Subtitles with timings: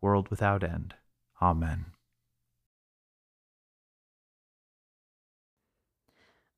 [0.00, 0.94] world without end.
[1.40, 1.86] Amen.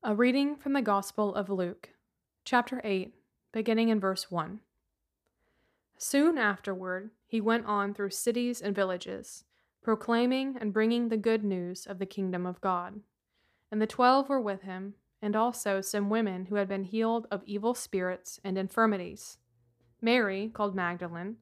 [0.03, 1.89] A reading from the Gospel of Luke,
[2.43, 3.13] chapter 8,
[3.51, 4.61] beginning in verse 1.
[5.97, 9.43] Soon afterward, he went on through cities and villages,
[9.83, 13.01] proclaiming and bringing the good news of the kingdom of God.
[13.71, 17.43] And the twelve were with him, and also some women who had been healed of
[17.45, 19.37] evil spirits and infirmities
[20.01, 21.37] Mary, called Magdalene,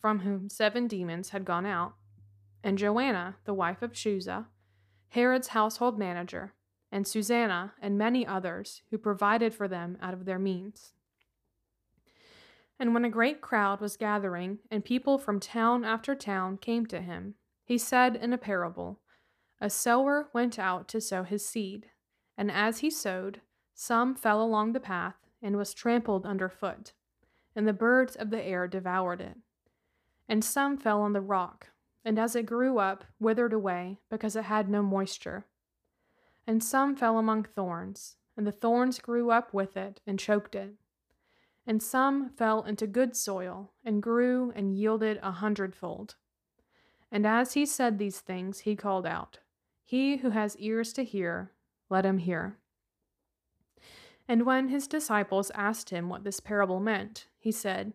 [0.00, 1.94] from whom seven demons had gone out,
[2.64, 4.46] and Joanna, the wife of Chuza,
[5.08, 6.54] Herod's household manager,
[6.90, 10.92] and Susanna, and many others who provided for them out of their means.
[12.78, 17.00] And when a great crowd was gathering, and people from town after town came to
[17.00, 17.34] him,
[17.64, 19.00] he said in a parable
[19.60, 21.90] A sower went out to sow his seed,
[22.38, 23.42] and as he sowed,
[23.74, 26.94] some fell along the path and was trampled underfoot,
[27.54, 29.36] and the birds of the air devoured it
[30.30, 31.70] and some fell on the rock,
[32.04, 35.44] and as it grew up, withered away, because it had no moisture.
[36.46, 40.74] And some fell among thorns, and the thorns grew up with it and choked it.
[41.66, 46.14] And some fell into good soil, and grew and yielded a hundredfold.
[47.10, 49.40] And as he said these things, he called out,
[49.84, 51.50] He who has ears to hear,
[51.88, 52.56] let him hear.
[54.28, 57.94] And when his disciples asked him what this parable meant, he said,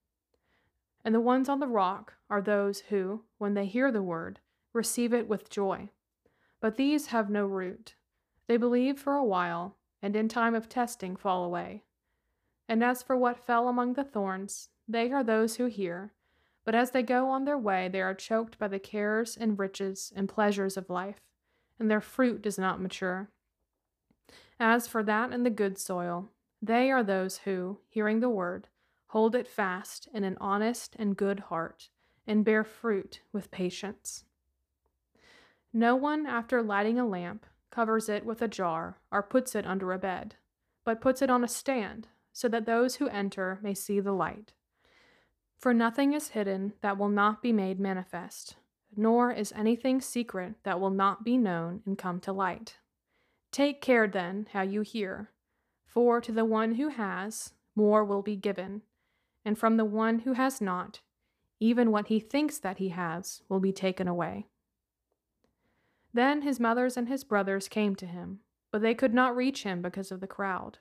[1.03, 4.39] And the ones on the rock are those who, when they hear the word,
[4.73, 5.89] receive it with joy.
[6.59, 7.95] But these have no root.
[8.47, 11.83] They believe for a while, and in time of testing fall away.
[12.67, 16.13] And as for what fell among the thorns, they are those who hear,
[16.63, 20.13] but as they go on their way, they are choked by the cares and riches
[20.15, 21.21] and pleasures of life,
[21.79, 23.29] and their fruit does not mature.
[24.59, 26.29] As for that in the good soil,
[26.61, 28.67] they are those who, hearing the word,
[29.11, 31.89] Hold it fast in an honest and good heart,
[32.25, 34.23] and bear fruit with patience.
[35.73, 39.91] No one, after lighting a lamp, covers it with a jar or puts it under
[39.91, 40.35] a bed,
[40.85, 44.53] but puts it on a stand, so that those who enter may see the light.
[45.57, 48.55] For nothing is hidden that will not be made manifest,
[48.95, 52.77] nor is anything secret that will not be known and come to light.
[53.51, 55.31] Take care then how you hear,
[55.85, 58.83] for to the one who has, more will be given
[59.43, 61.01] and from the one who has not,
[61.59, 64.47] even what he thinks that he has will be taken away.
[66.13, 68.39] Then his mothers and his brothers came to him,
[68.71, 70.79] but they could not reach him because of the crowd.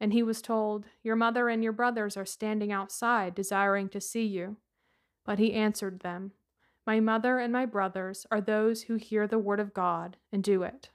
[0.00, 4.24] And he was told, Your mother and your brothers are standing outside, desiring to see
[4.24, 4.56] you.
[5.24, 6.32] But he answered them,
[6.86, 10.62] My mother and my brothers are those who hear the word of God and do
[10.62, 10.90] it.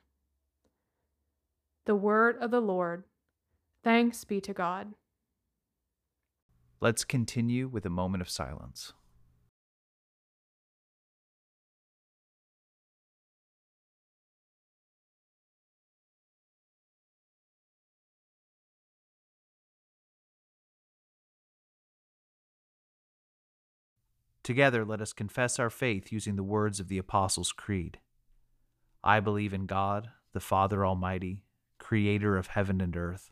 [1.85, 3.05] The word of the Lord.
[3.83, 4.93] Thanks be to God.
[6.81, 8.93] Let's continue with a moment of silence.
[24.41, 27.99] Together, let us confess our faith using the words of the Apostles' Creed.
[29.03, 31.43] I believe in God, the Father Almighty,
[31.77, 33.31] creator of heaven and earth.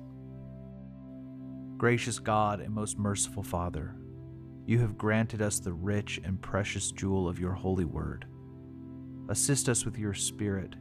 [1.81, 3.95] Gracious God and most merciful Father,
[4.67, 8.27] you have granted us the rich and precious jewel of your holy word.
[9.29, 10.75] Assist us with your Spirit,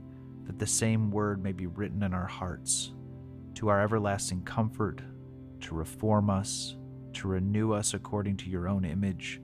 [0.44, 2.92] that the same word may be written in our hearts,
[3.54, 5.00] to our everlasting comfort,
[5.62, 6.76] to reform us,
[7.14, 9.40] to renew us according to your own image,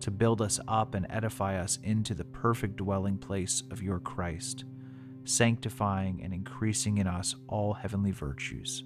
[0.00, 4.64] to build us up and edify us into the perfect dwelling place of your Christ,
[5.22, 8.82] sanctifying and increasing in us all heavenly virtues.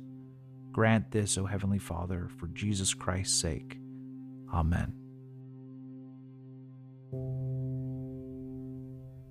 [0.73, 3.79] Grant this, O Heavenly Father, for Jesus Christ's sake.
[4.52, 4.95] Amen.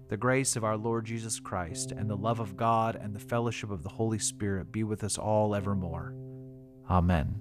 [0.09, 3.71] The grace of our Lord Jesus Christ, and the love of God, and the fellowship
[3.71, 6.13] of the Holy Spirit be with us all evermore.
[6.89, 7.40] Amen.